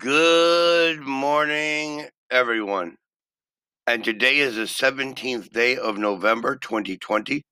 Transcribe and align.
Good 0.00 1.00
morning, 1.00 2.06
everyone. 2.30 2.96
And 3.86 4.02
today 4.02 4.38
is 4.38 4.56
the 4.56 4.62
17th 4.62 5.50
day 5.50 5.76
of 5.76 5.98
November 5.98 6.56
2020. 6.56 7.42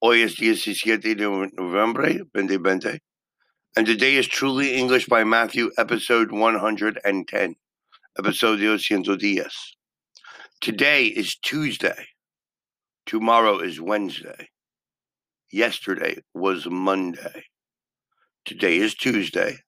Hoy 0.00 0.22
es 0.22 0.36
17 0.36 1.00
de 1.00 1.16
noviembre 1.16 2.18
2020. 2.32 3.00
And 3.76 3.84
today 3.84 4.14
is 4.14 4.28
Truly 4.28 4.76
English 4.76 5.08
by 5.08 5.24
Matthew, 5.24 5.72
episode 5.76 6.30
110. 6.30 7.56
Episodio 8.16 8.78
110. 8.78 9.50
Today 10.60 11.06
is 11.06 11.36
Tuesday. 11.38 12.06
Tomorrow 13.06 13.58
is 13.58 13.80
Wednesday. 13.80 14.50
Yesterday 15.50 16.18
was 16.32 16.64
Monday. 16.70 17.46
Today 18.44 18.76
is 18.76 18.94
Tuesday. 18.94 19.58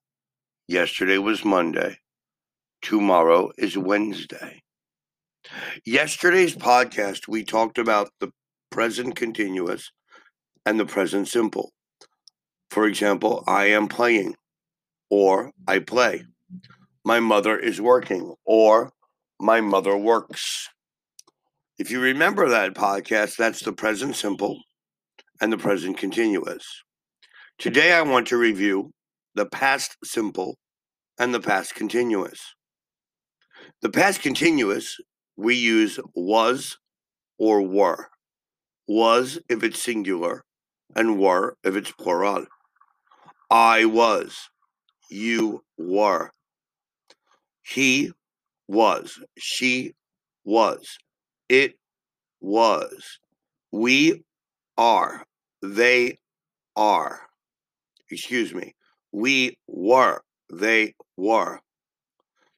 Yesterday 0.68 1.18
was 1.18 1.44
Monday. 1.44 1.98
Tomorrow 2.82 3.50
is 3.58 3.76
Wednesday. 3.76 4.62
Yesterday's 5.84 6.56
podcast, 6.56 7.28
we 7.28 7.44
talked 7.44 7.78
about 7.78 8.10
the 8.20 8.30
present 8.70 9.16
continuous 9.16 9.90
and 10.64 10.80
the 10.80 10.86
present 10.86 11.28
simple. 11.28 11.72
For 12.70 12.86
example, 12.86 13.44
I 13.46 13.66
am 13.66 13.86
playing 13.86 14.34
or 15.10 15.50
I 15.68 15.80
play. 15.80 16.24
My 17.04 17.20
mother 17.20 17.58
is 17.58 17.80
working 17.80 18.34
or 18.44 18.92
my 19.38 19.60
mother 19.60 19.96
works. 19.96 20.68
If 21.78 21.90
you 21.90 22.00
remember 22.00 22.48
that 22.48 22.74
podcast, 22.74 23.36
that's 23.36 23.60
the 23.62 23.72
present 23.72 24.16
simple 24.16 24.58
and 25.40 25.52
the 25.52 25.58
present 25.58 25.98
continuous. 25.98 26.64
Today, 27.58 27.92
I 27.92 28.02
want 28.02 28.28
to 28.28 28.36
review 28.38 28.90
the 29.34 29.46
past 29.46 29.96
simple 30.02 30.56
and 31.18 31.34
the 31.34 31.40
past 31.40 31.74
continuous. 31.74 32.40
The 33.82 33.90
past 33.90 34.20
continuous, 34.20 34.98
we 35.36 35.54
use 35.54 35.98
was 36.14 36.78
or 37.38 37.62
were. 37.62 38.08
Was 38.86 39.38
if 39.48 39.62
it's 39.62 39.82
singular, 39.82 40.44
and 40.96 41.18
were 41.18 41.56
if 41.64 41.76
it's 41.76 41.92
plural. 41.92 42.46
I 43.50 43.84
was. 43.84 44.50
You 45.10 45.64
were. 45.78 46.32
He 47.62 48.12
was. 48.68 49.18
She 49.38 49.94
was. 50.44 50.98
It 51.48 51.74
was. 52.40 53.18
We 53.72 54.24
are. 54.76 55.24
They 55.62 56.18
are. 56.76 57.22
Excuse 58.10 58.54
me. 58.54 58.74
We 59.12 59.56
were. 59.66 60.22
They 60.52 60.94
were. 61.16 61.60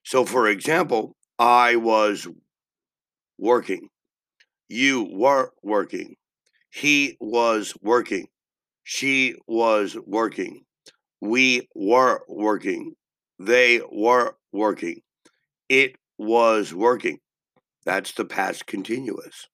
So, 0.05 0.25
for 0.25 0.49
example, 0.49 1.17
I 1.39 1.77
was 1.77 2.27
working. 3.39 3.89
You 4.69 5.09
were 5.13 5.51
working. 5.63 6.17
He 6.71 7.17
was 7.21 7.75
working. 7.83 8.27
She 8.85 9.37
was 9.47 9.97
working. 10.07 10.65
We 11.21 11.69
were 11.75 12.23
working. 12.29 12.95
They 13.39 13.81
were 13.91 14.35
working. 14.53 15.03
It 15.69 15.97
was 16.19 16.75
working. 16.75 17.19
That's 17.85 18.13
the 18.13 18.25
past 18.25 18.67
continuous. 18.67 19.49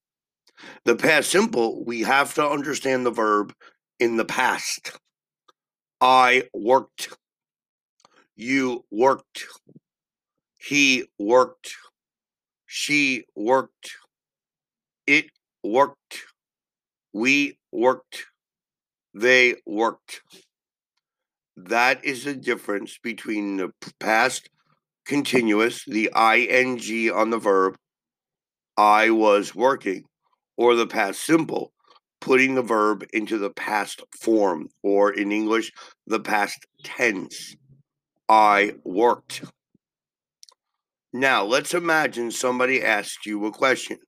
The 0.85 0.97
past 0.97 1.31
simple, 1.31 1.85
we 1.85 2.03
have 2.03 2.35
to 2.35 2.49
understand 2.49 3.07
the 3.07 3.11
verb 3.11 3.53
in 3.99 4.17
the 4.17 4.25
past. 4.25 4.99
I 6.01 6.45
worked. 6.55 7.17
You 8.37 8.85
worked. 8.91 9.45
He 10.59 11.05
worked. 11.19 11.75
She 12.67 13.25
worked. 13.35 13.93
It 15.07 15.31
worked. 15.65 16.25
We 17.13 17.59
worked. 17.73 18.27
They 19.15 19.57
worked. 19.65 20.23
That 21.57 22.05
is 22.05 22.25
the 22.25 22.35
difference 22.35 22.99
between 23.03 23.57
the 23.57 23.73
past 23.99 24.49
continuous, 25.09 25.85
the 25.87 26.11
ing 26.15 27.11
on 27.11 27.31
the 27.31 27.39
verb, 27.39 27.77
I 28.77 29.11
was 29.11 29.55
working, 29.55 30.05
or 30.57 30.75
the 30.75 30.87
past 30.87 31.25
simple, 31.25 31.73
putting 32.21 32.55
the 32.55 32.63
verb 32.63 33.05
into 33.13 33.39
the 33.39 33.51
past 33.51 34.03
form, 34.21 34.69
or 34.83 35.11
in 35.11 35.33
English, 35.33 35.73
the 36.07 36.21
past 36.21 36.67
tense. 36.85 37.57
I 38.29 38.75
worked. 38.85 39.43
Now, 41.13 41.43
let's 41.45 41.73
imagine 41.73 42.31
somebody 42.31 42.83
asked 42.83 43.25
you 43.25 43.47
a 43.47 43.53
question. 43.53 43.99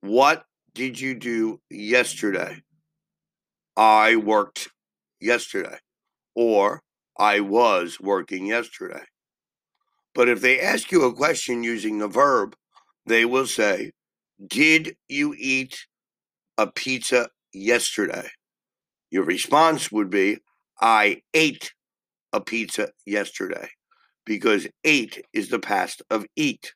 What 0.00 0.44
did 0.74 1.00
you 1.00 1.14
do 1.14 1.60
yesterday? 1.70 2.62
I 3.76 4.16
worked 4.16 4.68
yesterday. 5.20 5.78
Or 6.34 6.82
I 7.16 7.40
was 7.40 8.00
working 8.00 8.46
yesterday. 8.46 9.04
But 10.14 10.28
if 10.28 10.40
they 10.40 10.60
ask 10.60 10.90
you 10.90 11.04
a 11.04 11.14
question 11.14 11.62
using 11.62 11.98
the 11.98 12.08
verb, 12.08 12.56
they 13.06 13.24
will 13.24 13.46
say, 13.46 13.92
Did 14.44 14.96
you 15.08 15.34
eat 15.38 15.86
a 16.58 16.66
pizza 16.66 17.28
yesterday? 17.52 18.28
Your 19.10 19.24
response 19.24 19.92
would 19.92 20.10
be, 20.10 20.38
I 20.80 21.22
ate 21.32 21.72
a 22.32 22.40
pizza 22.40 22.88
yesterday 23.06 23.68
because 24.26 24.66
ate 24.84 25.24
is 25.32 25.48
the 25.48 25.58
past 25.58 26.02
of 26.10 26.26
eat. 26.36 26.74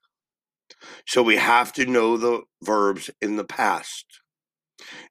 So 1.06 1.22
we 1.22 1.36
have 1.36 1.72
to 1.74 1.84
know 1.84 2.16
the 2.16 2.42
verbs 2.62 3.10
in 3.20 3.36
the 3.36 3.44
past. 3.44 4.06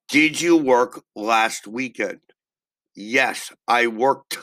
Did 0.08 0.42
you 0.42 0.58
work 0.58 1.04
last 1.16 1.68
weekend? 1.68 2.22
Yes, 2.96 3.52
I 3.68 3.86
worked 3.86 4.40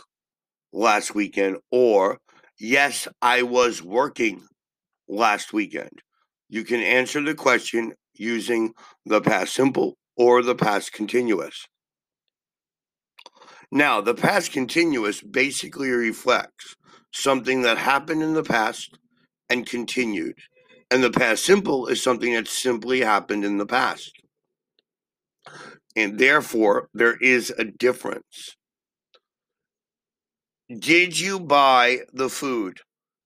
last 0.72 1.14
weekend. 1.14 1.56
Or, 1.72 2.18
yes, 2.60 3.08
I 3.20 3.42
was 3.42 3.82
working 3.82 4.46
last 5.08 5.52
weekend. 5.52 6.02
You 6.48 6.62
can 6.62 6.80
answer 6.80 7.20
the 7.20 7.34
question 7.34 7.94
using 8.14 8.72
the 9.04 9.20
past 9.20 9.54
simple 9.54 9.96
or 10.16 10.42
the 10.42 10.54
past 10.54 10.92
continuous. 10.92 11.66
Now, 13.72 14.00
the 14.00 14.14
past 14.14 14.52
continuous 14.52 15.20
basically 15.20 15.90
reflects 15.90 16.76
something 17.16 17.62
that 17.62 17.78
happened 17.78 18.22
in 18.22 18.34
the 18.34 18.42
past 18.42 18.98
and 19.48 19.66
continued. 19.66 20.38
And 20.90 21.02
the 21.02 21.10
past 21.10 21.44
simple 21.44 21.86
is 21.86 22.02
something 22.02 22.34
that 22.34 22.46
simply 22.46 23.00
happened 23.00 23.44
in 23.44 23.58
the 23.58 23.66
past. 23.66 24.12
And 25.96 26.18
therefore, 26.18 26.88
there 26.92 27.16
is 27.16 27.52
a 27.58 27.64
difference. 27.64 28.56
Did 30.78 31.18
you 31.18 31.40
buy 31.40 32.00
the 32.12 32.28
food? 32.28 32.80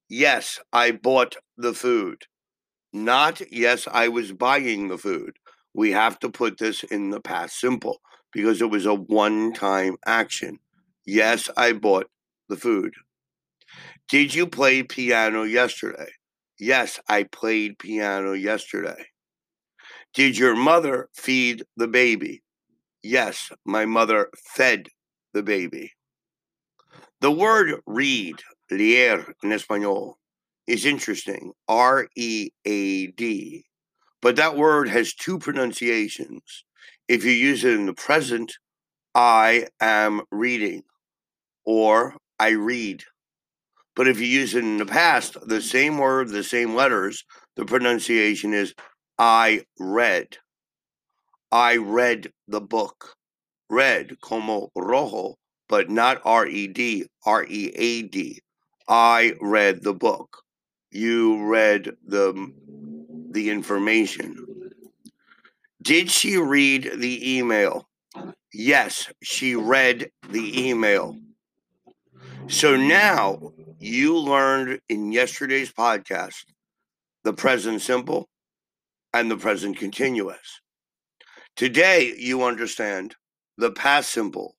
Yes, 0.09 0.61
I 0.73 0.93
bought 0.93 1.37
the 1.56 1.75
food. 1.75 2.25
Not, 2.93 3.41
yes, 3.53 3.89
I 3.91 4.09
was 4.09 4.33
buying 4.33 4.89
the 4.89 4.99
food. 4.99 5.37
We 5.75 5.93
have 5.93 6.19
to 6.21 6.31
put 6.31 6.59
this 6.59 6.83
in 6.84 7.11
the 7.11 7.21
past 7.21 7.59
simple 7.59 8.00
because 8.33 8.61
it 8.61 8.71
was 8.71 8.87
a 8.87 8.95
one 8.95 9.53
time 9.53 9.97
action. 10.06 10.59
Yes, 11.06 11.49
I 11.56 11.73
bought 11.73 12.09
the 12.49 12.56
food. 12.56 12.93
Did 14.10 14.34
you 14.34 14.48
play 14.48 14.82
piano 14.82 15.44
yesterday? 15.44 16.09
Yes, 16.59 16.98
I 17.09 17.22
played 17.22 17.78
piano 17.78 18.32
yesterday. 18.32 19.06
Did 20.15 20.37
your 20.37 20.56
mother 20.56 21.09
feed 21.15 21.62
the 21.76 21.87
baby? 21.87 22.43
Yes, 23.04 23.53
my 23.65 23.87
mother 23.87 24.31
fed 24.37 24.88
the 25.32 25.44
baby. 25.44 25.93
The 27.20 27.31
word 27.31 27.81
read, 27.87 28.43
leer 28.69 29.32
in 29.44 29.53
Espanol, 29.53 30.19
is 30.67 30.85
interesting 30.85 31.52
R 31.69 32.08
E 32.17 32.50
A 32.64 33.06
D. 33.12 33.64
But 34.20 34.35
that 34.37 34.56
word 34.56 34.88
has 34.88 35.14
two 35.14 35.38
pronunciations. 35.38 36.64
If 37.06 37.25
you 37.25 37.31
use 37.31 37.62
it 37.62 37.75
in 37.75 37.87
the 37.87 37.94
present, 37.94 38.52
I 39.14 39.69
am 39.81 40.23
reading, 40.32 40.82
or 41.64 42.17
I 42.40 42.50
read. 42.50 43.05
But 44.00 44.08
if 44.08 44.19
you 44.19 44.26
use 44.26 44.55
it 44.55 44.64
in 44.64 44.79
the 44.79 44.87
past, 44.87 45.37
the 45.47 45.61
same 45.61 45.99
word, 45.99 46.31
the 46.31 46.43
same 46.43 46.75
letters, 46.75 47.23
the 47.55 47.67
pronunciation 47.67 48.55
is 48.55 48.73
I 49.19 49.67
read. 49.79 50.38
I 51.52 51.76
read 51.76 52.32
the 52.49 52.62
book. 52.62 53.14
Read, 53.69 54.19
como 54.23 54.70
rojo, 54.75 55.35
but 55.69 55.91
not 55.91 56.23
R 56.25 56.47
E 56.47 56.67
D, 56.67 57.08
R 57.26 57.44
E 57.44 57.73
A 57.75 58.00
D. 58.00 58.41
I 58.88 59.35
read 59.38 59.82
the 59.82 59.93
book. 59.93 60.44
You 60.91 61.44
read 61.44 61.91
the 62.02 62.55
the 63.32 63.50
information. 63.50 64.35
Did 65.82 66.11
she 66.11 66.38
read 66.38 66.91
the 66.97 67.37
email? 67.37 67.87
Yes, 68.55 69.12
she 69.23 69.56
read 69.56 70.11
the 70.31 70.70
email. 70.70 71.19
So 72.49 72.76
now 72.76 73.52
you 73.81 74.15
learned 74.19 74.79
in 74.91 75.11
yesterday's 75.11 75.73
podcast 75.73 76.44
the 77.25 77.32
present 77.32 77.81
simple 77.81 78.29
and 79.15 79.31
the 79.31 79.38
present 79.38 79.79
continuous. 79.79 80.61
Today, 81.56 82.12
you 82.19 82.43
understand 82.43 83.17
the 83.56 83.71
past 83.71 84.12
simple 84.12 84.55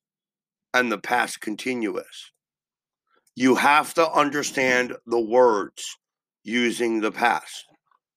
and 0.74 0.92
the 0.92 0.98
past 0.98 1.40
continuous. 1.40 2.32
You 3.36 3.56
have 3.56 3.94
to 3.94 4.12
understand 4.12 4.96
the 5.06 5.22
words 5.22 5.98
using 6.44 7.00
the 7.00 7.12
past. 7.12 7.66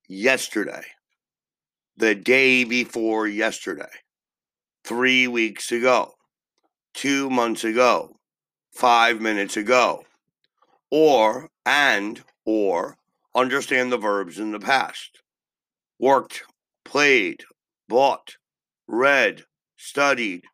Yesterday, 0.08 0.84
the 1.98 2.14
day 2.14 2.64
before 2.64 3.28
yesterday, 3.28 3.92
three 4.84 5.28
weeks 5.28 5.70
ago, 5.70 6.12
two 6.94 7.28
months 7.28 7.62
ago, 7.62 8.16
five 8.72 9.20
minutes 9.20 9.58
ago, 9.58 10.02
or 10.96 11.48
and 11.66 12.22
or 12.44 12.96
understand 13.34 13.90
the 13.90 13.98
verbs 13.98 14.38
in 14.38 14.52
the 14.52 14.60
past. 14.60 15.22
Worked, 15.98 16.44
played, 16.84 17.42
bought, 17.88 18.36
read, 18.86 19.44
studied, 19.76 20.44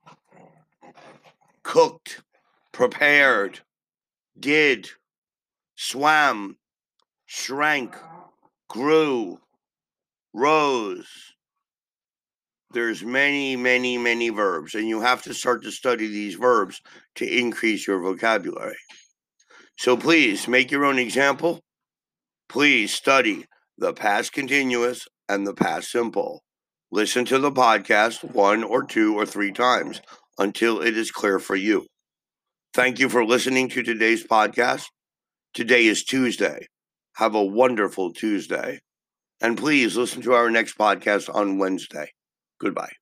cooked, 1.62 2.22
prepared, 2.72 3.60
did, 4.38 4.88
swam, 5.76 6.56
shrank, 7.26 7.94
grew, 8.66 9.38
rose. 10.32 11.34
There's 12.70 13.04
many, 13.04 13.56
many, 13.56 13.98
many 13.98 14.30
verbs, 14.30 14.74
and 14.74 14.88
you 14.88 15.02
have 15.02 15.20
to 15.24 15.34
start 15.34 15.64
to 15.64 15.70
study 15.70 16.06
these 16.06 16.36
verbs 16.36 16.80
to 17.16 17.26
increase 17.26 17.86
your 17.86 18.00
vocabulary. 18.00 18.78
So 19.80 19.96
please 19.96 20.46
make 20.46 20.70
your 20.70 20.84
own 20.84 20.98
example. 20.98 21.58
Please 22.50 22.92
study 22.92 23.46
the 23.78 23.94
past 23.94 24.30
continuous 24.30 25.08
and 25.26 25.46
the 25.46 25.54
past 25.54 25.90
simple. 25.90 26.42
Listen 26.92 27.24
to 27.24 27.38
the 27.38 27.50
podcast 27.50 28.22
one 28.22 28.62
or 28.62 28.84
two 28.84 29.18
or 29.18 29.24
three 29.24 29.52
times 29.52 30.02
until 30.36 30.82
it 30.82 30.98
is 30.98 31.10
clear 31.10 31.38
for 31.38 31.56
you. 31.56 31.86
Thank 32.74 32.98
you 32.98 33.08
for 33.08 33.24
listening 33.24 33.70
to 33.70 33.82
today's 33.82 34.22
podcast. 34.22 34.84
Today 35.54 35.86
is 35.86 36.04
Tuesday. 36.04 36.66
Have 37.16 37.34
a 37.34 37.42
wonderful 37.42 38.12
Tuesday. 38.12 38.80
And 39.40 39.56
please 39.56 39.96
listen 39.96 40.20
to 40.20 40.34
our 40.34 40.50
next 40.50 40.76
podcast 40.76 41.34
on 41.34 41.56
Wednesday. 41.56 42.10
Goodbye. 42.60 42.99